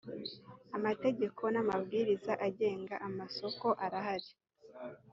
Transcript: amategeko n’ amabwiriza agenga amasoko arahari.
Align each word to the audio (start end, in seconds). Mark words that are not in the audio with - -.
amategeko 0.77 1.41
n’ 1.53 1.57
amabwiriza 1.63 2.31
agenga 2.47 2.95
amasoko 3.07 3.67
arahari. 3.85 4.31